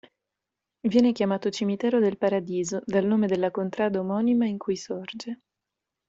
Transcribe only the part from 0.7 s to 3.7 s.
Viene chiamato cimitero del Paradiso, dal nome della